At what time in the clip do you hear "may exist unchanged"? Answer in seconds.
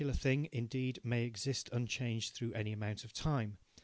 1.03-2.33